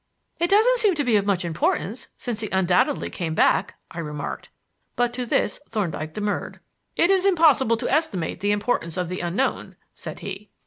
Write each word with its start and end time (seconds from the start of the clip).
"It 0.39 0.49
doesn't 0.49 0.79
seem 0.79 0.95
to 0.95 1.03
be 1.03 1.15
of 1.17 1.27
much 1.27 1.45
importance, 1.45 2.07
since 2.17 2.39
he 2.39 2.49
undoubtedly 2.51 3.07
came 3.11 3.35
back," 3.35 3.75
I 3.91 3.99
remarked; 3.99 4.49
but 4.95 5.13
to 5.13 5.27
this 5.27 5.59
Thorndyke 5.69 6.15
demurred. 6.15 6.59
"It 6.95 7.11
is 7.11 7.23
impossible 7.23 7.77
to 7.77 7.87
estimate 7.93 8.39
the 8.39 8.51
importance 8.51 8.97
of 8.97 9.09
the 9.09 9.19
unknown," 9.19 9.75
said 9.93 10.21
he. 10.21 10.49